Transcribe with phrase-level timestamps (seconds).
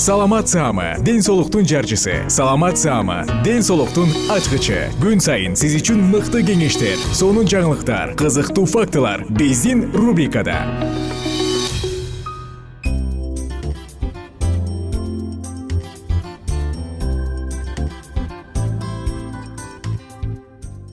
[0.00, 2.24] саламат саама ден соолуктун жарчысы.
[2.28, 4.88] Саламат саама ден соолуктун ачкычы.
[4.96, 10.56] Күн сайын сиз үчүн мыкты кеңештер сонун жаңылыктар кызыктуу фактылар биздин рубрикада.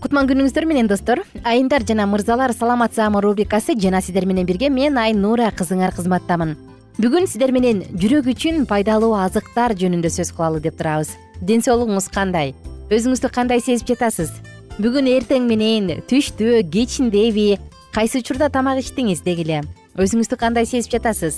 [0.03, 4.99] Кутман күнүңүздөр менен достор айымдар жана мырзалар саламат саама рубрикасы жана сиздер менен бирге мен
[4.99, 6.57] айнура кызыңар кызматтамын
[6.97, 11.11] бүгүн сиздер менен жүрөк үчүн пайдалуу азыктар жөнүндө сөз кылалы деп турабыз.
[11.45, 12.55] Ден соолугуңуз кандай?
[12.89, 14.31] Өзүңүздү кандай сезип жатасыз?
[14.81, 17.59] Бүгүн эртең менен түштө кечиндеби
[17.93, 19.61] кайсы учурда тамак ичтиңиз дегиле.
[19.93, 21.37] Өзүңүздү кандай сезип жатасыз?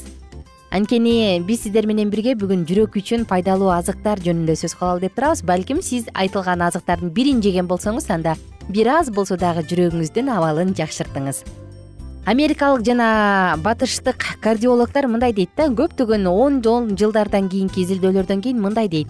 [0.71, 5.43] Анткени биз сиздер менен бирге бүгүн жүрөк үчүн пайдалуу азыктар жөнүндө сөз кылалы деп турабыз.
[5.43, 8.39] Балким сиз айтылган азыктардын бирин жеген болсоңуз анда
[8.69, 11.43] бир аз болсо дагы жүрөгүңүздүн абалын жакшырттыңыз
[12.29, 18.87] америкалык жана батыштык кардиологдор мындай дейт да көптөгөн он он жылдардан кийинки изилдөөлөрдөн кийин мындай
[18.87, 19.07] дейт.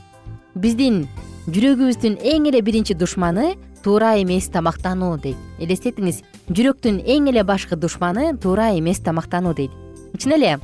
[0.55, 1.01] Биздин
[1.47, 5.35] жүрөгүбүздүн эң эле биринчи душманы туура эмес тамактануу дейт.
[5.59, 9.75] Элестетиңиз жүрөктүн эң эле башкы душманы туура эмес тамактануу дейт.
[10.17, 10.55] Чын эле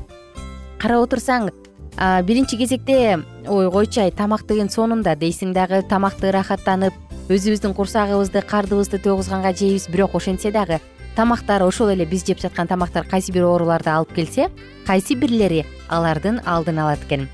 [0.79, 1.51] карап отурсаң
[2.23, 6.93] биринчи кезекте ой койчу ай тамак деген сонун дейсиң дагы тамакты ырахаттанып
[7.27, 10.79] өзүбүздүн курсагыбызды кардыбызды тойгузганга жейбиз бирок ошентсе дагы
[11.15, 14.49] тамактар ошол эле биз жеп жаткан тамактар кайсы бир ооруларды алып келсе
[14.85, 17.29] кайсы бирлери алардын алдын алат экен.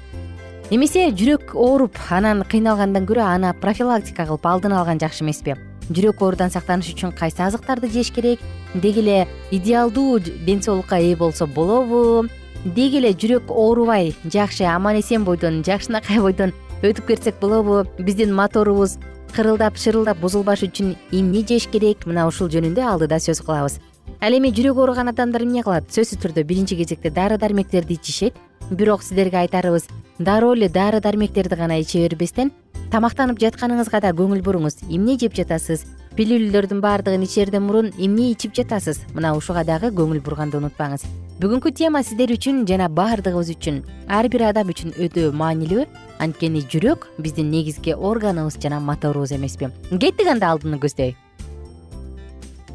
[0.70, 5.58] Эмесе жүрөк ооруп анан кыйналгандан көрө аны профилактика кылып алдын алган жакшы эмеспи.
[5.90, 8.40] Жүрөк оорудан сактаныш үчүн кайсы азыктарды жеш керек
[8.74, 12.30] деги эле идеалдуу ден соолукка ээ болсо болобу
[12.64, 18.98] деги эле жүрөк оорубай жакшы аман эсен бойдон жакшынакай бойдон өтүп кетсек болобу биздин моторубуз
[19.32, 23.80] кырылдап шырылдап бузулбаш үчүн эмне жеш керек мына ушул жөнүндө алдыда сөз кылабыз.
[24.22, 25.88] Ал эми жүрөгү ооруган адамдар эмне кылат?
[25.90, 28.36] Сөзсүз түрдө биринчи кезекте дары дармектерди ичишет
[28.70, 29.88] бирок сиздерге айтарыбыз
[30.20, 32.52] дароо эле дары дармектерди гана иче бербестен
[32.92, 34.84] тамактанып жатканыңызга да көңүл буруңуз.
[34.90, 35.86] Эмне жеп жатасыз?
[36.16, 39.06] Пилюлелердин баардыгын ичерден мурун эмне ичип жатасыз?
[39.16, 41.08] Мына ушуга дагы көңүл бурганды унутпаңыз
[41.42, 43.80] бүгүнкү тема сиздер үчүн жана баардыгыбыз үчүн
[44.14, 45.86] ар бир адам үчүн өтө маанилүү
[46.22, 51.16] анткени жүрөк биздин негизги органыбыз жана моторубуз эмеспи кеттик анда алдыны көздөй.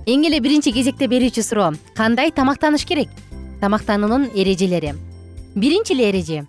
[0.06, 1.72] Эң эле биринчи кезекте берүүчү суроо.
[1.94, 3.08] Кандай тамактаныш керек?
[3.60, 4.94] Тамактануунун эрежелери.
[5.54, 6.44] Биринчи эле эреже.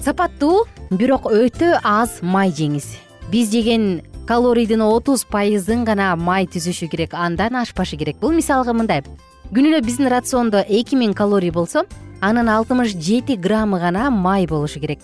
[0.00, 2.96] Сапаттуу бирок өтө аз май жеңиз.
[3.30, 8.20] Биз жеген калорийдин отуз пайызын гана май түзүшү керек андан ашпашы керек.
[8.20, 9.04] Бул мисалга мындай.
[9.52, 11.86] Күнүнө биздин рациондо эки миң калорий болсо
[12.20, 15.00] анын алтымыш жети граммы гана май болушу керек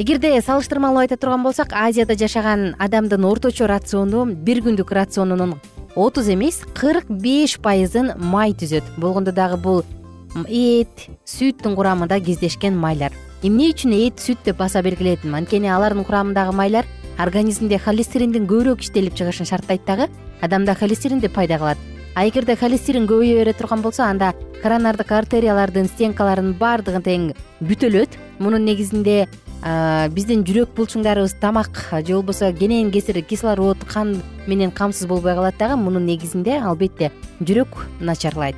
[0.00, 5.58] эгерде салыштырмалуу айта турган болсок азияда жашаган адамдын орточо рациону бир күндүк рационунун
[5.94, 8.96] отуз эмес кырк беш пайызын май түзөт.
[8.96, 9.82] Болгондо дагы бул
[10.48, 13.12] эт сүттүн курамында кездешкен майлар.
[13.42, 16.88] Эмне үчүн эт сүт деп баса белгиледим анткени алардын курамындагы майлар
[17.18, 20.08] организмде холестериндин көбүрөөк иштелип чыгышын шарттайт дагы
[20.40, 21.78] адамда холестеринди пайда кылат.
[22.16, 24.32] А эгерде холестерин көбөйө бере турган болсо анда
[24.62, 27.30] коронардык артериялардын стенкаларынын баардыгы тең
[27.60, 28.16] бүтөлөт.
[28.40, 29.28] Мунун негизинде
[29.60, 35.76] биздин жүрөк булчуңдарыбыз тамак же болбосо кенен кесир кислород кан менен камсыз болбой калат дагы
[35.76, 38.56] мунун негизинде албетте жүрөк начарлайт.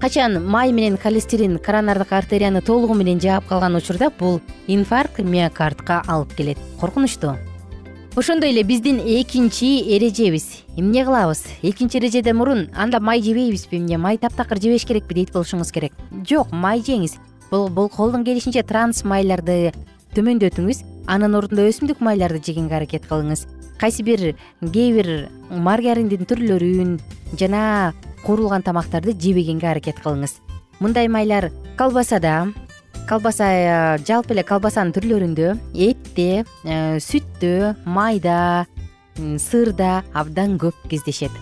[0.00, 6.34] Качан май менен холестерин коронардык артерияны толугу менен жаап калган учурда бул инфаркт миокардка алып
[6.34, 6.58] келет.
[6.80, 7.36] Коркунучтуу
[8.14, 11.44] ошондой эле биздин экинчи эрежебиз эмне кылабыз?
[11.62, 15.92] Экинчи эрежеден мурун анда май жебейбизби эмне май таптакыр жебеш керекпи дейт болушуңуз керек.
[16.28, 17.16] Жок май жеңиз.
[17.50, 19.72] Бул колдон келишинче транс майларды
[20.16, 20.82] төмөндөтүңүз
[21.12, 23.46] анын ордуна өсүмдүк майларды жегенге аракет кылыңыз
[23.80, 25.10] кайсы бир кээ бир
[25.50, 26.98] маргариндин түрлөрүн
[27.40, 27.94] жана
[28.26, 30.38] куурулган тамактарды жебегенге аракет кылыңыз
[30.80, 32.52] мындай майлар колбасада
[33.08, 38.66] колбаса э, жалпы эле колбасанын түрлөрүндө этте э, сүттө майда
[39.16, 41.32] сырда абдан көп кездешет.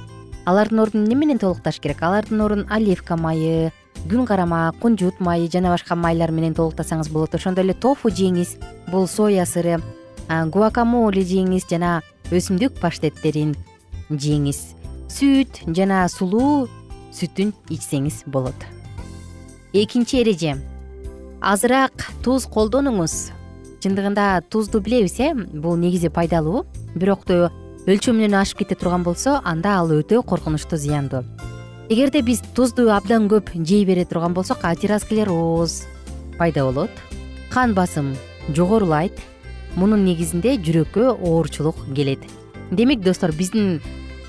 [0.49, 2.03] Алардын ордун эмне менен толукташ керек?
[2.03, 3.71] Алардын ордун оливка майы
[4.09, 7.35] күн карама кунжут майы жана башка майлар менен толуктасаңыз болот.
[7.35, 8.57] Ошондой эле тофу жеңиз
[8.91, 9.81] бул соя сыры
[10.29, 12.01] гуакамоле жеңиз жана
[12.31, 13.55] өсүмдүк паштеттерин
[14.11, 14.75] жеңиз.
[15.11, 16.69] Сүт жана сулуу
[17.13, 18.57] сүтүн ичсеңиз болот.
[19.73, 20.57] Экинчи эреже.
[21.41, 23.31] Азыраак туз колдонуңуз.
[23.81, 25.33] Чындыгында тузду билебиз э?
[25.35, 27.25] Бул негизи пайдалуу бирок
[27.89, 31.25] өлчөмүнөн ашып кете турган болсо анда ал өтө коркунучтуу зыяндуу
[31.91, 35.89] эгерде биз тузду абдан көп жей бере турган болсок атеросклероз
[36.39, 36.91] пайда болот.
[37.51, 38.15] Кан басым
[38.55, 39.19] жогорулайт.
[39.75, 42.23] Мунун негизинде жүрөккө оорчулук келет.
[42.71, 43.83] Демек достор биздин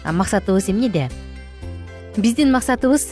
[0.04, 1.12] максатыбыз эмнеде
[2.18, 3.12] биздин максатыбыз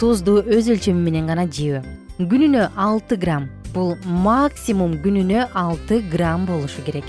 [0.00, 1.84] тузду өз өлчөмү менен гана жөө
[2.18, 3.46] күнүнө алты грамм.
[3.74, 7.06] Бул максимум күнүнө алты грамм болушу керек.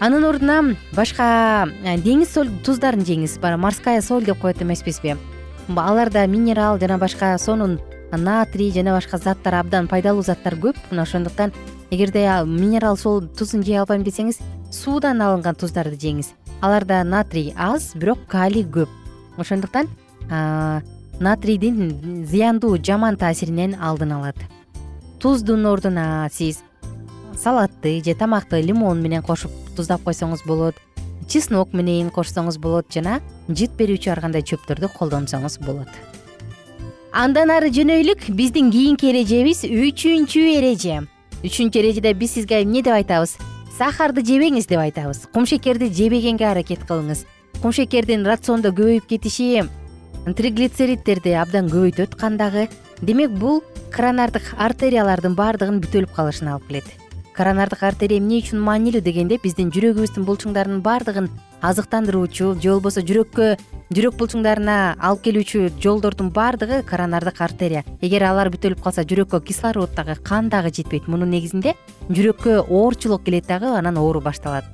[0.00, 3.38] Анын ордуна башка деңиз соль туздарын жеңиз.
[3.40, 5.16] Баягы морская соль деп коет эмеспизби
[5.68, 7.80] аларда минерал жана башка сонун
[8.12, 10.76] натрий жана башка заттар абдан пайдалуу заттар көп.
[10.90, 11.52] Мына ошондуктан
[11.90, 14.40] эгерде минерал тузун жей албайм десеңиз
[14.70, 16.32] суудан алынган туздарды жеңиз.
[16.60, 18.88] Аларда натрий аз бирок калий көп.
[19.36, 19.88] Ошондуктан
[21.20, 24.36] натрийдин зыяндуу жаман таасиринен алдын алат.
[25.20, 26.62] Туздун ордуна сиз
[27.36, 30.74] салатты же тамакты лимон менен кошуп туздап койсоңуз болот
[31.28, 35.90] чеснок менен кошсоңуз болот жана жыт берүүчү ар кандай чөптөрдү колдонсоңуз болот.
[37.14, 41.04] Андан ары жөнөйлүк биздин кийинки эрежебиз үчүнчү эреже.
[41.44, 43.36] Үчүнчү эрежеде биз сизге эмне деп айтабыз?
[43.78, 45.28] Сахарды жебеңиз деп айтабыз.
[45.34, 47.24] Кумшекерди жебегенге аракет кылыңыз.
[47.62, 49.62] Кумшекердин рациондо көбөйүп кетиши
[50.24, 52.68] триглицеридтерди абдан көбөйтөт кандагы.
[53.02, 53.62] Демек бул
[53.94, 57.03] коронардык артериялардын баардыгын бүтөлүп калышына алып келет
[57.34, 61.28] коронардык артерия эмне үчүн маанилүү дегенде биздин жүрөгүбүздүн булчуңдарынын баардыгын
[61.66, 63.48] азыктандыруучу же болбосо жүрөккө
[63.94, 67.84] жүрөк булчуңдарына алып келүүчү жолдордун баардыгы коронардык артерия.
[68.00, 71.08] Эгер алар бүтөлүп калса жүрөккө кислород дагы кан дагы жетпейт.
[71.08, 71.74] Мунун негизинде
[72.08, 74.64] жүрөккө оорчулук келет дагы анан оору башталат.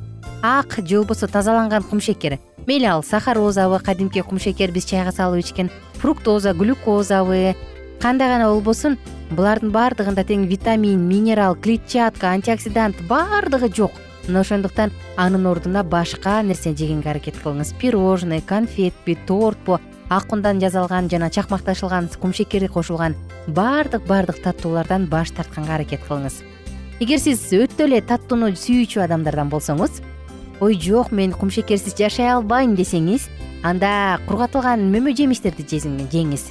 [0.43, 2.39] Ак же болбосо тазаланган кумшекер.
[2.67, 7.55] Мейли ал сахарозабы кадимки кумшекер биз чайга салып ичкен фруктоза глюкозабы
[8.01, 8.97] кандай гана болбосун
[9.31, 13.93] булардын баардыгында тең витамин минерал клетчатка антиоксидант баардыгы жок.
[14.27, 17.75] Мына ошондуктан анын ордуна башка нерсе жегенге аракет кылыңыз.
[17.79, 23.17] Пирожный конфетпи тортпу ак ундан жасалган жана чакмакташылган кумшекери кошулган
[23.47, 26.41] баардык баардык таттуулардан баш тартканга аракет кылыңыз.
[27.01, 30.01] Эгер сиз өтө эле таттууну сүйүүчү адамдардан болсоңуз
[30.61, 33.29] ой жок мен кумшекерсиз жашай албайм десеңиз
[33.65, 35.65] анда кургатылган мөмө жемиштерди
[36.13, 36.51] жеңиз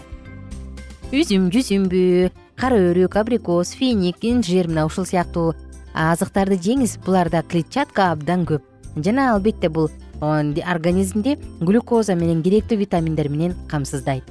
[1.10, 5.56] үзүм жүзүмбү кара өрүк абрикос финик инжир мына ушул сыяктуу.
[5.94, 8.62] Азыктарды жеңиз буларда клетчатка абдан көп.
[8.96, 9.90] Жана албетте бул
[10.22, 14.30] организмди глюкоза менен керектүү витаминдер менен камсыздайт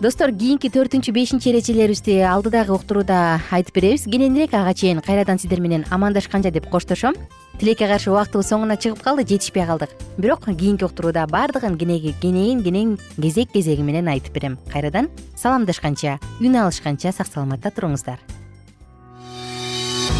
[0.00, 4.04] достор кийинки төртүнчү бешинчи эрежелерибизди алдыдагы уктурууда айтып беребиз.
[4.06, 7.18] Кененирээк ага чейин кайрадан сиздер менен амандашканча деп коштошом.
[7.58, 9.90] Тилекке каршы убактыбыз соңуна чыгып калды жетишпей калдык.
[10.16, 14.58] Бирок кийинки уктурууда баардыгын кенен кенен кезек кезеги менен айтып берем.
[14.70, 18.22] Кайрадан саламдашканча үн алышканча сак саламатта туруңуздар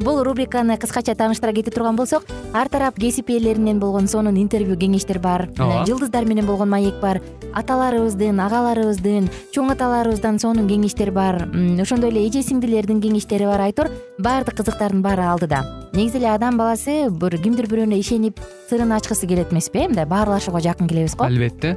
[0.00, 5.18] бул рубриканы кыскача тааныштыра кете турган болсок ар тарап кесип ээлеринен болгон сонун интервью кеңештер
[5.20, 5.48] бар.
[5.58, 5.84] Ооба.
[5.86, 7.20] Жылдыздар менен болгон маек бар.
[7.54, 11.42] Аталарыбыздын агаларыбыздын чоң аталарыбыздан сонун кеңештер бар.
[11.80, 13.90] Ошондой эле эже сиңдилердин кеңештери бар айтор.
[14.18, 15.64] Баардык кызыктардын баары алдыда.
[15.92, 18.40] Негизи эле адам баласы бир кимдир бирөөнө ишенип
[18.70, 21.24] сырын ачкысы келет эмеспи э мындай баарлашууга жакын келебиз го.
[21.24, 21.76] Албетте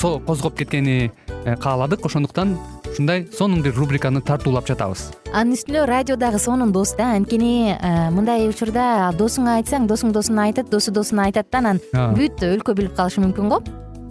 [0.00, 1.12] козгоп кеткени
[1.44, 2.04] э, кааладык.
[2.04, 2.58] Ошондуктан
[2.90, 5.10] ушундай сонун бир рубриканы тартуулап жатабыз.
[5.32, 10.48] Анын үстүнө радио дагы сонун дос да анткени э, мындай учурда досуңа айтсаң досуң досуна
[10.48, 13.62] айтат досу досуна айтат да анан бүт өлкө билип калышы мүмкүн го.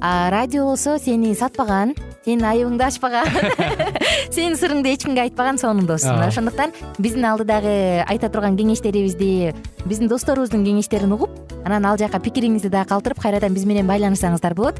[0.02, 1.94] А радио болсо сени сатпаган
[2.24, 3.28] сенин айыбыңды ачпаган
[4.34, 9.54] сенин сырыңды эч кимге айтпаган сонун доссуң мына ошондуктан биздин алдыдагы айта турган кеңештерибизди
[9.86, 14.80] биздин досторубуздун кеңештерин угуп анан ал жака пикириңизди дагы калтырып кайрадан биз менен байланышсаңыздар болот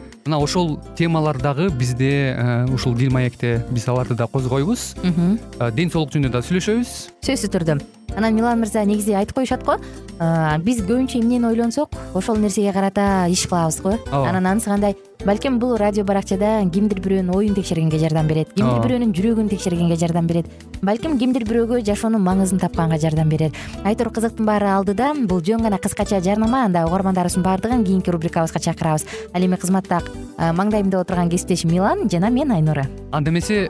[0.25, 2.37] мына ошол темалар дагы бизде
[2.73, 4.95] ушул дил маекте биз аларды да козгойбуз.
[5.73, 6.93] Ден соолук жөнүндө да сүйлөшөбүз.
[7.25, 7.79] Сөзсүз түрдө
[8.17, 9.77] анан милан мырза негизи айтып коюшат го.
[10.61, 13.95] Биз көбүнчө эмнени ойлонсок ошол нерсеге карата иш кылабыз го.
[14.11, 14.29] Ооба.
[14.29, 14.95] Анан анысы кандай?
[15.25, 20.27] Балким бул радио баракчада кимдир бирөөнүн оюн текшергенге жардам берет кимдир бирөөнүн жүрөгүн текшергенге жардам
[20.27, 20.47] берет.
[20.81, 23.53] Балким кимдир бирөөгө жашоонун маңызын тапканга жардам берет
[23.85, 29.05] айтор кызыктын баары алдыда бул жөн гана кыскача жарнама анда угармандарыбыздын баардыгын кийинки рубрикабызга чакырабыз.
[29.33, 30.01] Ал эми кызматта
[30.37, 32.87] маңдайымда отурган кесиптешим милан жана мен айнура.
[33.11, 33.69] Анда эмесе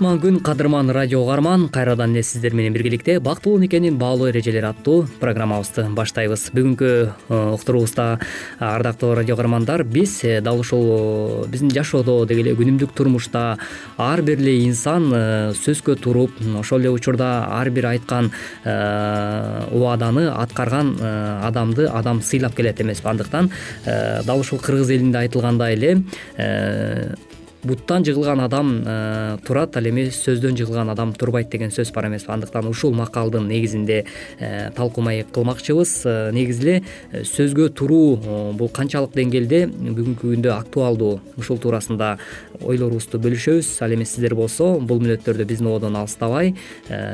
[0.00, 1.68] кутман күн кадырман радио угарман.
[1.68, 6.46] Кайрадан эле сиздер менен биргеликте бактылуу никенин баалуу эрежелери аттуу программабызды баштайбыз.
[6.56, 6.88] Бүгүнкү
[7.28, 8.18] э, уктуруубузда
[8.58, 13.58] ардактуу радио угармандар биз э, дал ушул э, биздин жашоодо деги эле күнүмдүк турмушта
[13.98, 15.12] ар бир эле инсан
[15.60, 18.32] сөзгө туруп ошол эле учурда ар бир айткан
[18.64, 20.96] убаданы аткарган
[21.44, 23.50] адамды адам сыйлап келет эмеспи андыктан
[23.84, 25.98] дал ушул кыргыз элинде айтылгандай эле
[27.62, 32.32] буттан жыгылган адам э, турат ал эми сөздөн жыгылган адам турбайт деген сөз бар эмеспи
[32.32, 34.04] андыктан ушул макалдын негизинде
[34.38, 35.92] э, талкуу маек кылмакчыбыз.
[36.04, 42.16] Э, негизи эле сөзгө туруу бул канчалык деңгээлде бүгүнкү күндө актуалдуу ушул туурасында
[42.64, 43.68] ойлорубузду бөлүшөбүз.
[43.84, 46.54] Ал эми сиздер болсо бул мүнөттөрдө биздин ободон алыстабай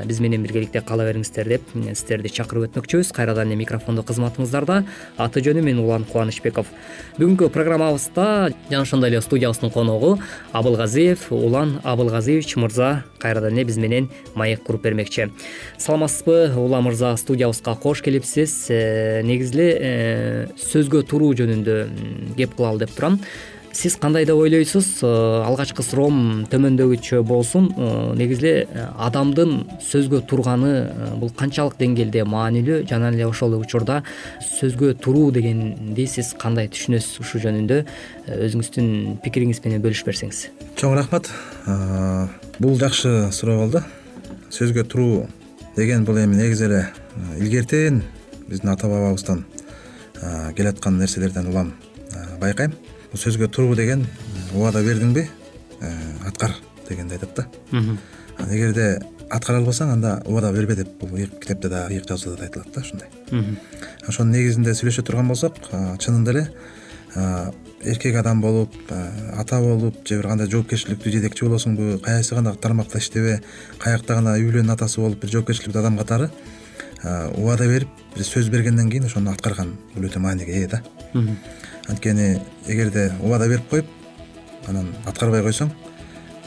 [0.06, 3.12] биз менен биргеликте кала бериңиздер деп сиздерди чакырып өтмөкчүбүз.
[3.16, 4.82] Кайрадан эле микрофондо кызматыңыздарда
[5.16, 6.70] аты жөнүм мен улан кубанычбеков.
[7.18, 10.16] Бүгүнкү программабызда жана ошондой эле студиябыздын коногу
[10.52, 15.30] абылгазиев улан абылгазиевич мырза кайрадан эле биз менен маек куруп бермекчи.
[15.78, 18.66] Саламатсызбы улан мырза студиябызга кош келипсиз.
[18.70, 21.76] Э, негизи эле э, сөзгө туруу жөнүндө
[22.36, 23.20] кеп кылалы деп турам
[23.76, 25.08] сиз кандай деп ойлойсуз э,
[25.44, 29.52] алгачкы суроом төмөндөгүчө болсун э, негизи эле э, адамдын
[29.84, 30.72] сөзгө турганы
[31.20, 34.00] бул канчалык деңгээлде маанилүү жана эле ошол эле учурда
[34.46, 37.82] сөзгө туруу дегенди сиз кандай түшүнөсүз ушул жөнүндө?
[38.48, 40.46] Өзүңүздүн пикириңиз менен бөлүшүп берсеңиз.
[40.80, 41.30] Чоң рахмат.
[42.58, 43.84] Бул жакшы суроо болду.
[44.56, 45.26] Сөзгө туруу
[45.76, 46.82] деген бул эми негизи эле
[47.38, 48.02] илгертен.
[48.48, 49.44] Биздин ата бабабыздан
[50.56, 51.74] келаткан нерселерден улам
[52.40, 52.72] байкайм
[53.14, 54.06] сөзгө туруу деген
[54.54, 55.28] убада бердиңби?
[55.80, 55.92] Э,
[56.26, 56.54] аткар
[56.88, 57.46] дегенди айтат да.
[58.50, 62.80] Эгерде аткара албасаң анда убада бербе деп бул китепте дагы ыйык жазууда да айтылат да
[62.80, 63.08] ушундай.
[64.06, 65.56] Ошонун негизинде сүйлөшө турган болсок
[65.98, 66.48] чынында эле
[67.86, 73.40] эркек адам болуп ата болуп же бир кандай жоопкерчиликтүү жетекчи болосуңбу кайсы гана тармакта иштебе
[73.78, 76.30] каякта гана үй бүлөнүн атасы болуп бир жоопкерчиликтүү адам катары
[77.36, 80.82] убада берип бир сөз бергенден кийин ошону аткарган бул өтө мааниге ээ да
[81.88, 83.86] анткени эгерде убада берип коюп
[84.68, 85.70] анан аткарбай койсоң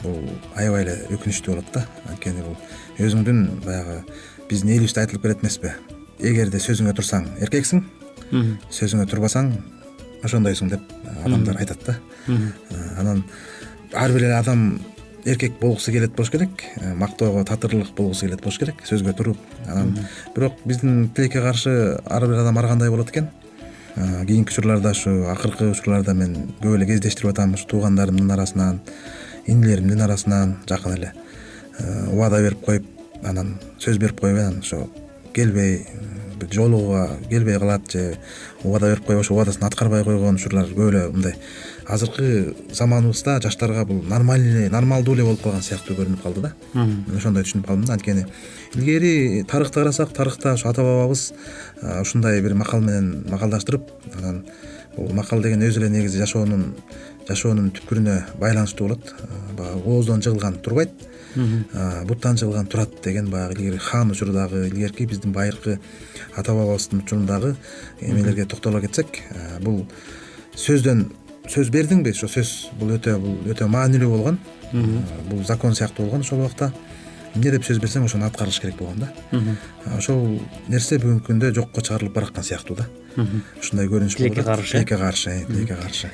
[0.02, 0.18] бул
[0.56, 1.86] аябай эле өкүнүчтүү болот да.
[2.08, 2.56] Анткени бул
[3.00, 4.02] өзүңдүн баягы
[4.48, 5.72] биздин элибизде айтылып келет эмеспи.
[6.20, 7.84] Эгерде сөзүңө турсаң эркексиң
[8.70, 9.52] сөзүңө турбасаң
[10.24, 10.94] ошондойсуң деп
[11.24, 11.96] адамдар айтат да.
[12.98, 13.24] Анан
[13.92, 14.80] ар бир эле адам
[15.24, 16.64] эркек болгусу келет болуш керек
[16.96, 19.38] мактоого татырлык болгусу келет болуш керек сөзгө туруп.
[19.66, 19.98] Анан
[20.36, 23.28] бирок биздин тилекке каршы ар бир адам ар кандай болот экен
[23.96, 28.80] кийинки учурларда ушу акыркы учурларда мен көп эле кездештирип атам ушу туугандарымдын арасынан
[29.46, 31.12] инилеримдин арасынан жакын эле.
[32.12, 32.84] Убада берип коюп
[33.22, 34.88] анан сөз берип коюп анан ошо
[35.34, 35.86] келбей
[36.50, 38.16] жолугууга келбей калат же
[38.62, 41.36] убада берип коюп ошо убадасын аткарбай койгон учурлар көп эле мындай
[41.90, 46.52] азыркы заманыбызда жаштарга бул нормальный нормалдуу эле болуп калган сыяктуу көрүнүп калды да.
[46.74, 47.94] Мен ошондой түшүнүп калдым да.
[47.98, 48.26] Анткени
[48.74, 51.32] илгери тарыхты карасак тарыхта ушу ата бабабыз
[52.00, 54.44] ушундай бир макал менен макалдаштырып анан
[54.96, 56.74] бул макал деген өзү эле негизи жашоонун
[57.28, 59.14] жашоонун түпкүрүнө байланыштуу болот.
[59.56, 60.90] Баягы ооздон жыгылган турбайт.
[62.08, 65.78] Буттан жыгылган турат деген баягы илгери хан учурдагы илгерки биздин байыркы
[66.34, 67.54] ата бабабыздын учурундагы
[68.00, 69.06] эмелерге токтоло кетсек
[69.60, 69.86] бул
[70.56, 71.12] сөздөн
[71.50, 72.14] сөз бердиңби?
[72.14, 74.40] Ошо сөз бул өтө бул өтө маанилүү болгон.
[75.30, 76.72] Бул закон сыяктуу болгон ошол убакта.
[77.34, 79.12] Эмне деп сөз берсең ошону аткарыш керек болгон да.
[79.96, 82.88] Ошол нерсе бүгүнкү күндө жокко чыгарылып бараткан сыяктуу да.
[83.60, 86.10] Ушундай көрүнүш болуп тилекке каршы тилекке каршы тилекке каршы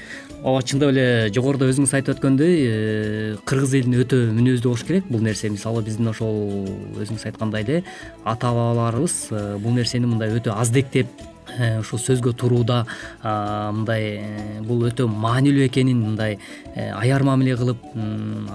[0.47, 5.09] ооба чындап эле жогоруда өзүңүз айтып өткөндөй э, кыргыз элине өтө мүнөздүү болуш керек.
[5.11, 6.69] Бул нерсе мисалы биздин ошол
[7.02, 7.81] өзүңүз айткандай эле
[8.25, 11.36] ата бабаларыбыз э, бул нерсени мындай өтө аздектеп э,
[11.80, 12.82] ушул сөзгө турууда
[13.22, 16.38] мындай бул өтө маанилүү экенин мындай
[16.76, 17.84] аяр мамиле кылып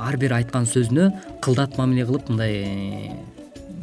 [0.07, 3.15] ар бир айткан сөзүнө кылдат мамиле кылып мындай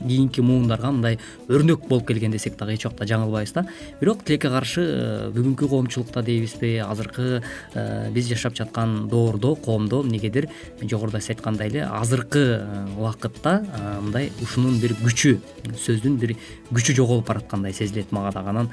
[0.06, 3.64] кийинки муундарга мындай өрнөк болуп келген десек дагы эч убакта жаңылбайбыз да.
[4.00, 7.42] Бирок тилекке каршы э, бүгүнкү коомчулукта дейбизби азыркы
[7.74, 10.48] э, биз жашап жаткан доордо коомдо эмнегедир
[10.82, 13.64] жогоруда сиз айткандай эле азыркы э, убакытта
[14.02, 15.38] мындай ушунун бир күчү
[15.76, 16.36] сөздүн бир
[16.72, 18.70] күчү жоголуп бараткандай сезилет мага дагы анан.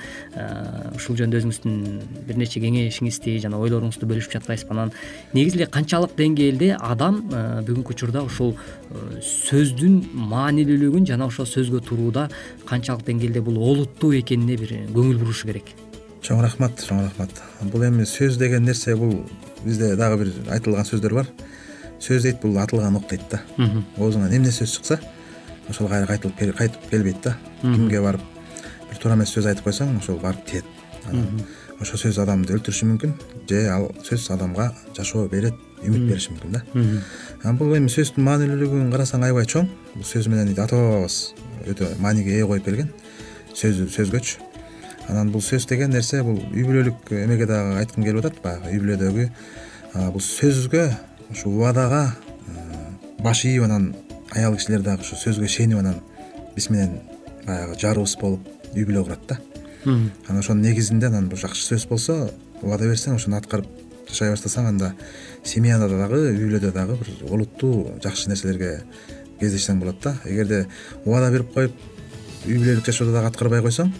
[0.96, 4.91] Ушул жөнүндө өзүңүздүн бир нече кеңешиңизди жана ойлоруңузду бөлүшүп жатпайсызбы анан?
[5.34, 8.56] Негизи эле канчалык деңгээлде адам бүгүнкү учурда ушул
[9.23, 12.28] сөздүн маанилүүлүгүн жана ошол сөзгө турууда
[12.67, 15.71] канчалык деңгээлде бул олуттуу экенине бир көңүл бурушу керек.
[16.25, 17.41] Чоң рахмат чоң рахмат.
[17.71, 19.23] Бул эми сөз деген нерсе бул
[19.63, 21.30] бизде дагы бир айтылган сөздөр бар.
[21.99, 23.41] Сөз дейт бул атылган ок дейт да.
[23.97, 24.99] Оозуңан эмне сөз чыкса
[25.69, 27.38] ошол кайра кайтылып кайтып келбейт да.
[27.62, 28.21] Кимге барып
[28.89, 30.65] бир туура эмес сөз айтып койсоң ошол барып тиет.
[31.80, 33.15] Ошол сөз адамды өлтүрүшү мүмкүн
[33.49, 35.56] же ал сөз адамга жашоо берет
[35.89, 37.54] үмүт бериши мүмкүн да.
[37.60, 39.69] Бул эми сөздүн маанилүүлүгүн карасаң аябай чоң.
[39.95, 41.19] Бул сөз менен ата бабабыз
[41.69, 42.89] өтө мааниге ээ коюп келген
[43.56, 44.43] сөзгөчү
[45.10, 48.82] анан бул сөз деген нерсе бул үй бүлөлүк эмеге дагы айткым келип атат баягы үй
[48.84, 49.28] бүлөдөгү
[50.13, 50.86] бул сөзгө
[51.32, 52.15] ушу убадага
[53.24, 53.93] баш ийип анан
[54.34, 56.02] аял кишилер дагы ушу сөзгө ишенип анан
[56.56, 57.00] биз менен
[57.45, 58.41] баягы жарыбыз болуп
[58.74, 59.39] үй бүлө курат да.
[59.86, 62.30] Анан ошонун негизинде анан бул жакшы сөз болсо
[62.62, 64.94] убада берсең ошону аткарып жашай баштасаң анда
[65.44, 68.82] семьяда дагы үй дагы бир олуттуу жакшы нерселерге
[69.39, 70.18] кездешсең болот да.
[70.26, 70.65] Эгерде
[71.06, 71.72] убада берип коюп
[72.46, 73.91] үй бүлөлүк жашоодо дагы аткарбай койсоң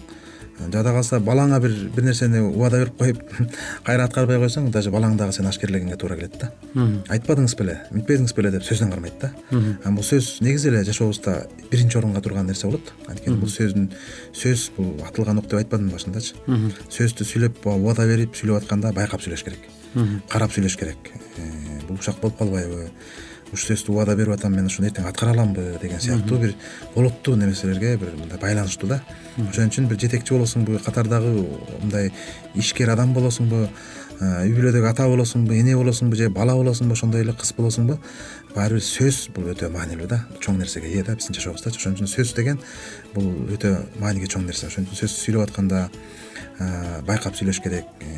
[0.72, 3.22] жада калса балаңа бир бир нерсени убада берип коюп
[3.86, 6.50] кайра аткарбай койсоң даже балаң дагы сени ашкерлегенге туура келет да.
[7.12, 9.32] Айтпадыңыз беле мынтпедиңиз беле деп сөздөн кармайт да.
[9.50, 11.38] Анан бул сөз негизи эле жашообузда
[11.70, 12.92] биринчи орунга турган нерсе болот.
[13.06, 13.90] Анткени бул сөздүн
[14.32, 16.36] сөз бул атылган ок деп айтпадымбы башындачы.
[16.88, 19.75] Сөздү сүйлөп убада берип сүйлөп атканда байкап сүйлөш керек
[20.28, 21.12] карап сүйлөш керек.
[21.38, 22.90] Э, бул ушак болуп калбайбы?
[23.52, 26.54] Ушул сөздү убада берип атам мен ушуну эртең аткара аламбы деген сыяктуу бир
[26.96, 29.02] олуттуу нерселерге бир мындай байланыштуу да.
[29.38, 31.30] Ошон үчүн бир жетекчи болосуңбу катардагы
[31.82, 32.10] мындай
[32.54, 33.68] ишкер адам болосуңбу
[34.16, 37.98] үй бүлөдөгү ата болосуңбу эне болосуңбу же бала болосуңбу ошондой эле кыз болосуңбу
[38.56, 42.10] баары бир сөз бул өтө маанилүү да чоң нерсеге ээ да биздин жашообуздачы ошон үчүн
[42.10, 42.58] сөз деген
[43.14, 44.66] бул өтө мааниге чоң нерсе.
[44.66, 45.86] Ошон үчүн сөз сүйлөп атканда
[47.06, 48.16] байкап сүйлөш керек э,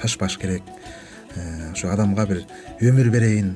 [0.00, 0.64] шашпаш керек
[1.72, 2.42] ошо э, адамга бир
[2.80, 3.54] өмүр берейин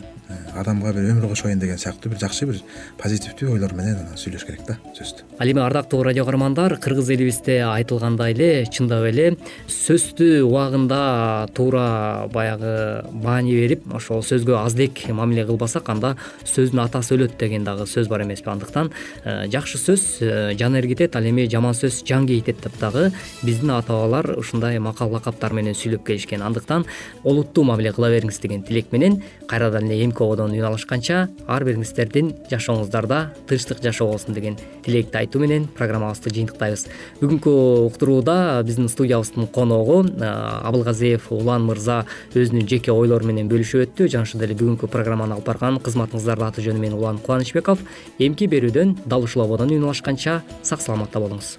[0.54, 2.60] адамга бир өмүр кошоюн деген сыяктуу бир жакшы бир
[3.00, 7.60] позитивдүү ойлор менен анан сүйлөш керек да сөздү ал эми ардактуу радио каармандар кыргыз элибизде
[7.64, 9.36] айтылгандай эле чындап эле
[9.66, 16.14] сөздү убагында туура баягы маани берип ошол сөзгө аздек мамиле кылбасак анда
[16.44, 18.50] сөздүн атасы өлөт деген дагы сөз бар эмеспи.
[18.50, 18.90] Андыктан
[19.24, 23.12] э, жакшы сөз э, жан эргитет ал эми жаман сөз жан кейитет деп дагы
[23.42, 26.42] биздин ата бабалар ушундай макал лакаптар менен сүйлөп келишкен.
[26.42, 26.86] Андыктан
[27.24, 33.18] олуттуу мамиле кыла бериңиз деген тилек менен кайрадан эле ободон үн алышканча ар бириңиздердин жашооңуздарда
[33.48, 36.86] тынчтык жашоо болсун деген тилекти айтуу менен программабызды жыйынтыктайбыз.
[37.20, 37.54] Бүгүнкү
[37.88, 42.04] уктурууда биздин студиябыздын коногу абылгазиев улан мырза
[42.34, 44.08] өзүнүн жеке ойлору менен бөлүшүп өттү.
[44.08, 47.84] Жана ошондой эле бүгүнкү программаны алып барган кызматыңыздардын аты жөнү менен улан кубанычбеков
[48.18, 51.58] эмки берүүдөн дал ушул ободон үн алышканча сак саламатта болуңуз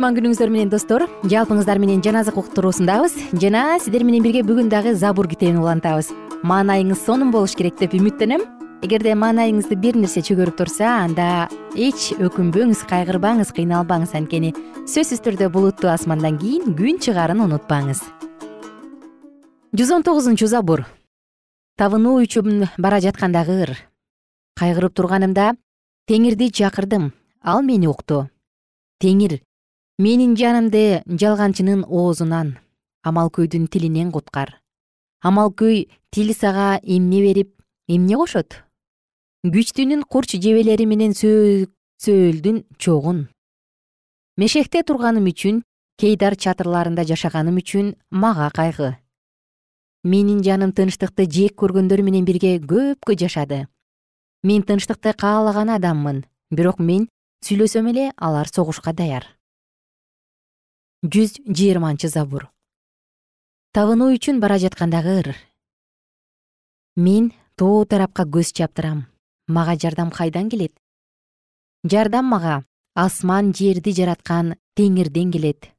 [0.00, 1.02] кутман күнүңүздөр менен достор.
[1.28, 6.08] Жалпыңыздар менен жан азык уктуруусундабыз жана сиздер менен бирге бүгүн дагы забур китебин улантабыз.
[6.40, 8.40] Маанайыңыз сонун болуш керек деп үмүттөнөм.
[8.80, 14.54] Эгерде маанайыңызды бир нерсе чөгөрүп турса анда эч өкүнбөңүз кайгырбаңыз кыйналбаңыз анткени.
[14.88, 18.00] Сөзсүз түрдө булуттуу асмандан кийин күн чыгаарын унутпаңыз.
[19.76, 20.86] Жүз он тогузунчу забур.
[21.76, 23.76] Табынуу үчүн бара жаткандагы ыр.
[24.56, 25.52] Кайгырып турганымда
[26.08, 27.12] теңирди чакырдым
[27.44, 28.30] ал мени укту
[29.04, 29.42] теңир
[30.00, 32.54] менин жанымды жалганчынын оозунан
[33.04, 34.54] амалкөйдүн тилинен куткар.
[35.20, 37.50] Амалкөй тил сага эмне берип
[37.86, 38.62] эмне кошот?
[39.44, 43.26] Күчтүүнүн курч жебелери менен сөөлдүн чогун.
[44.40, 45.60] Мешекте турганым үчүн
[46.00, 48.94] кейдар чатырларында жашаганым үчүн мага кайгы.
[50.02, 53.66] Менин жаным тынчтыкты жек көргөндөр менен бирге көпкө жашады.
[54.42, 57.10] Мен тынчтыкты каалаган адаммын бирок мен
[57.44, 59.28] сүйлөсөм эле алар согушка даяр
[61.02, 62.50] жүз жыйырманчы забур.
[63.72, 65.28] Табынуу үчүн бара жаткандагы ыр.
[66.96, 69.06] Мен тоо тарапка көз чаптырам.
[69.48, 70.74] Мага жардам кайдан келет?
[71.84, 75.70] Жардам мага асман жерди жараткан теңирден келет.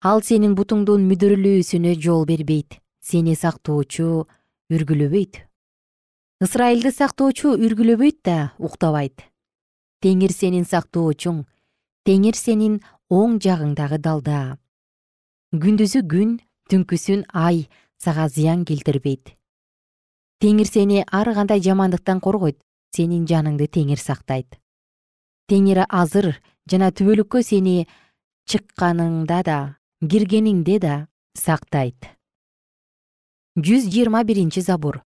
[0.00, 2.80] Ал сенин бутуңдун мүдүрүлүүсүнө жол бербейт.
[3.04, 4.26] Сени сактоочу
[4.72, 5.44] үргүлөбөйт.
[6.40, 9.28] Ысрайылды сактоочу үргүлөбөйт да уктабайт.
[10.00, 11.44] Теңир сенин сактоочуң
[12.04, 12.80] теңир сенин
[13.12, 14.56] оң жагыңдагы далда.
[15.52, 16.38] Күндүзү күн
[16.70, 17.68] түнкүсүн ай
[18.00, 19.36] сага зыян келтирбейт.
[20.40, 22.58] Теңир сени ар кандай жамандыктан коргойт
[22.94, 24.58] сенин жаныңды теңир сактайт.
[25.48, 26.40] Теңир азыр
[26.70, 27.86] жана түбөлүккө сени
[28.48, 29.58] чыкканыңда да
[30.00, 30.94] киргениңде да
[31.36, 32.08] сактайт.
[33.56, 35.02] Жүз жыйырма биринчи забур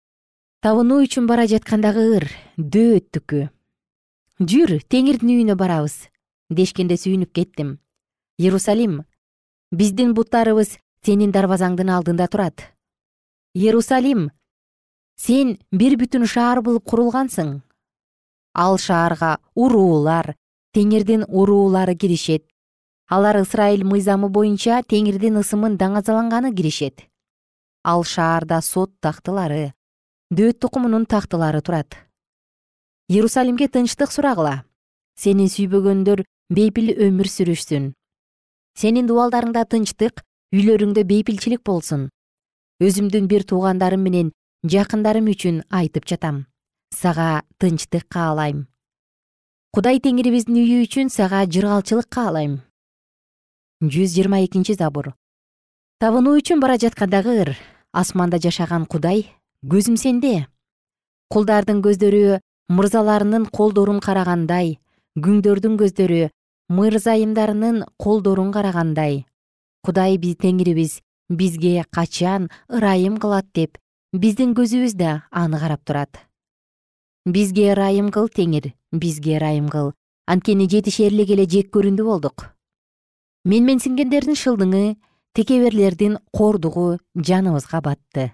[0.62, 2.24] табынуу үчүн бара жаткандагы ыр
[2.58, 3.48] дөөттүкү.
[4.38, 6.08] Жүр теңирдин үйүнө барабыз.
[6.48, 7.76] Дешкенде сүйүнүп кеттим
[8.38, 9.02] иерусалим.
[9.72, 12.62] Биздин буттарыбыз сенин дарбазаңдын алдында турат.
[13.54, 14.28] Иерусалим
[15.18, 17.58] сен бир бүтүн шаар болуп курулгансың.
[18.54, 20.36] Ал шаарга уруулар
[20.72, 22.46] теңирдин уруулары киришет.
[23.10, 27.08] Алар ысрайыл мыйзамы боюнча теңирдин ысымын даңазаланганы киришет.
[27.82, 29.72] Ал шаарда сот тактылары
[30.30, 31.96] дөөт тукумунун тактылары турат.
[33.08, 34.62] Иерусалимге тынчтык сурагыла.
[35.18, 36.22] Сени сүйбөгөндөр
[36.54, 37.94] бейпил өмүр сүрүшсүн
[38.78, 40.22] сенин дубалдарыңда тынчтык
[40.54, 42.08] үйлөрүңдө бейпилчилик болсун.
[42.78, 46.46] Өзүмдүн бир туугандарым менен жакындарым үчүн айтып жатам.
[46.94, 48.68] Сага тынчтык каалайм.
[49.74, 52.60] Кудай теңирибиздин үйү үчүн сага жыргалчылык каалайм.
[53.82, 55.12] Жүз жыйырма экинчи забур.
[55.98, 57.52] Табынуу үчүн бара жаткандагы ыр
[57.92, 59.26] асманда жашаган кудай
[59.66, 60.46] көзүм сенде
[61.34, 62.38] кулдардын көздөрү
[62.70, 64.76] мырзаларынын колдорун карагандай
[65.18, 66.28] күңдөрдүн көздөрү
[66.68, 69.26] мырзайымдарынын колдорун карагандай.
[69.82, 73.78] Кудай теңирибиз бизге качан ырайым кылат деп
[74.12, 76.28] биздин көзүбүз да аны карап турат
[77.26, 79.92] бизге ырайым кыл теңир бизге ырайым кыл.
[80.26, 82.50] Анткени жетишерлик эле жек көрүндү болдук
[83.48, 84.98] менменсингендердин шылдыңы
[85.32, 88.32] текеберлердин кордугу жаныбызга батты.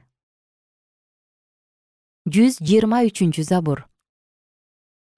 [2.27, 3.85] Жүз жыйырма үчүнчү забур.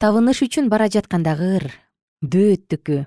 [0.03, 1.69] Табыныш үчүн бара жаткандагы ыр
[2.25, 3.05] дөөттүкү.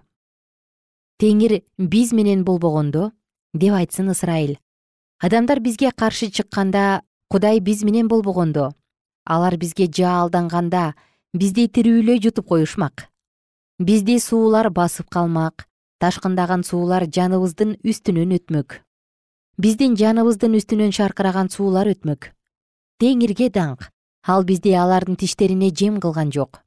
[1.19, 3.09] Теңир биз менен болбогондо
[3.57, 4.59] деп айтсын ысрайыл
[5.19, 8.75] адамдар бизге каршы чыкканда кудай биз менен болбогондо.
[9.25, 10.93] Алар бизге жаалданганда
[11.33, 13.09] бизди тирүүлөй жутуп коюшмак.
[13.79, 15.65] Бизди суулар басып калмак
[15.99, 18.79] ташкындаган суулар жаныбыздын үстүнөн өтмөк.
[19.57, 22.31] Биздин жаныбыздын үстүнөн шаркыраган суулар өтмөк.
[23.01, 23.89] Теңирге даңк.
[24.23, 26.61] Ал бизди алардын тиштерине жем кылган жок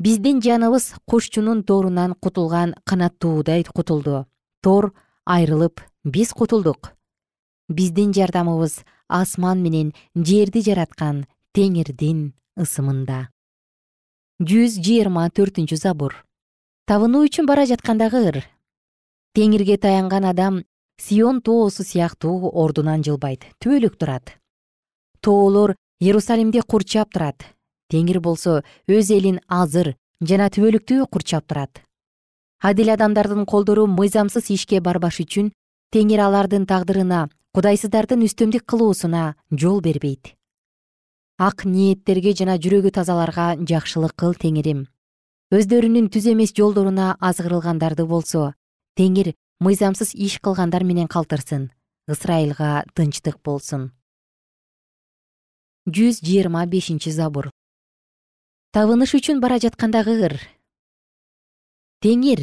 [0.00, 4.24] биздин жаныбыз кушчунун торунан кутулган канаттуудай кутулду.
[4.62, 4.94] Тор
[5.26, 6.94] айрылып биз кутулдук.
[7.68, 13.28] Биздин жардамыбыз асман менен жерди жараткан теңирдин ысымында.
[14.40, 16.16] Жүз жыйырма төртүнчү забур.
[16.88, 18.42] Табынуу үчүн бара жаткандагы ыр.
[19.36, 20.64] Теңирге таянган адам
[20.96, 24.32] сион тоосу сыяктуу ордунан жылбайт түбөлүк турат.
[25.20, 27.44] Тоолор иерусалимди курчап турат
[27.90, 31.82] теңир болсо өз элин азыр жана түбөлүктүү курчап турат.
[32.60, 35.50] Адил адамдардын колдору мыйзамсыз ишке барбаш үчүн
[35.94, 40.36] теңир алардын тагдырына кудайсыздардын үстөмдүк кылуусуна жол бербейт.
[41.40, 44.84] Ак ниеттерге жана жүрөгү тазаларга жакшылык кыл теңирим.
[45.50, 48.52] Өздөрүнүн түз эмес жолдоруна азгырылгандарды болсо
[49.00, 49.32] теңир
[49.64, 51.70] мыйзамсыз иш кылгандар менен калтырсын
[52.12, 53.90] ысрайылга тынчтык болсун.
[55.88, 57.50] Жүз жыйырма бешинчи забур
[58.70, 60.34] табыныш үчүн бара жаткандагы ыр
[62.06, 62.42] теңир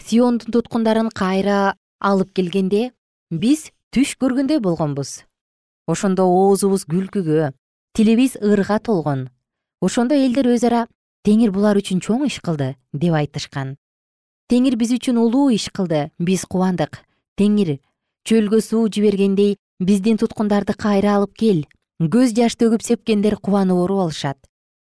[0.00, 2.94] сиондун туткундарын кайра алып келгенде
[3.28, 5.10] биз түш көргөндөй болгонбуз.
[5.84, 7.50] Ошондо оозубуз күлкүгө
[7.92, 9.28] тилибиз ырга толгон.
[9.84, 10.86] Ошондо элдер өз ара
[11.28, 13.76] теңир булар үчүн чоң иш кылды деп айтышкан.
[14.48, 17.04] Теңир биз үчүн улуу иш кылды биз кубандык.
[17.36, 17.76] Теңир
[18.24, 21.64] чөлгө суу жибергендей биздин туткундарды кайра алып кел.
[22.00, 24.40] Көз жаш төгүп сепкендер кубанып оруп алышат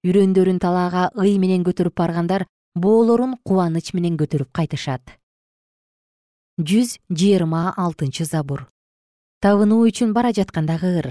[0.06, 5.02] үрөндөрүн талаага ый менен көтөрүп баргандар боолорун кубаныч менен көтөрүп кайтышат.
[6.60, 8.68] Жүз жыйырма алтынчы забур.
[9.40, 11.10] Табынуу үчүн бара жаткандагы ыр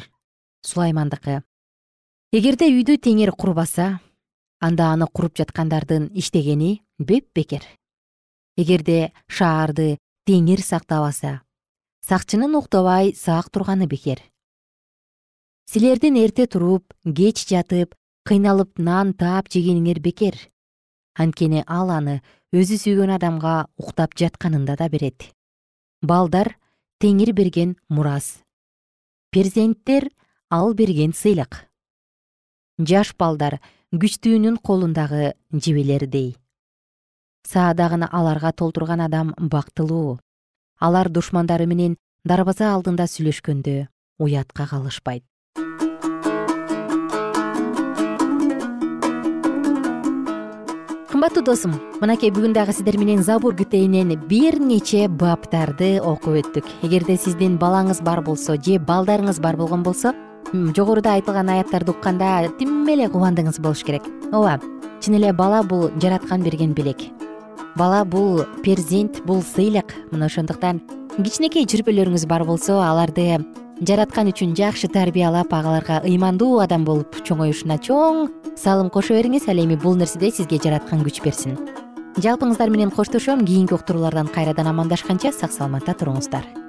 [0.65, 1.41] сулаймандыкы.
[2.31, 3.99] Эгерде үйдү теңир курбаса
[4.61, 7.65] анда аны куруп жаткандардын иштегени бепбекер
[8.59, 9.97] эгерде шаарды
[10.27, 11.39] теңир сактабаса
[12.09, 14.19] сакчынын уктабай сак турганы бекер.
[15.69, 17.95] Силердин эрте туруп кеч жатып
[18.27, 20.35] кыйналып нан таап жегениңер бекер.
[21.19, 22.19] Анткени ал аны
[22.55, 25.29] өзү сүйгөн адамга уктап жатканында да берет.
[26.01, 26.55] Балдар
[26.99, 28.39] теңир берген мурас.
[29.31, 30.09] Перзенттер
[30.49, 31.65] ал берген сыйлык.
[32.79, 33.59] Жаш балдар
[33.93, 36.35] күчтүүнүн колундагы жебелердей.
[37.47, 40.19] Саадагын аларга толтурган адам бактылуу.
[40.79, 43.87] Алар душмандары менен дарбаза алдында сүйлөшкөндө
[44.19, 45.28] уятка калышпайт
[51.09, 51.71] кымбаттуу досум
[52.03, 56.67] мынакей бүгүн дагы сиздер менен забур китебинен бир нече баптарды окуп өттүк.
[56.85, 60.13] Эгерде сиздин балаңыз бар болсо же балдарыңыз бар болгон болсо
[60.53, 64.05] жогоруда айтылган аяттарды укканда тим эле кубандыгыңыз болуш керек.
[64.31, 64.59] Ооба
[65.01, 67.01] чын эле бала бул жараткан берген белек.
[67.75, 69.95] Бала бул перзент бул сыйлык.
[70.11, 70.83] Мына ошондуктан
[71.17, 73.39] кичинекей чүрпөлөрүңүз бар болсо аларды
[73.79, 78.27] жараткан үчүн жакшы тарбиялап агаларга ыймандуу адам болуп чоңоюшуна чоң
[78.59, 79.47] салым кошо бериңиз.
[79.47, 81.55] Ал эми бул нерседе сизге жараткан күч берсин.
[82.19, 86.68] Жалпыңыздар менен коштошом кийинки уктуруулардан кайрадан амандашканча сак саламатта туруңуздар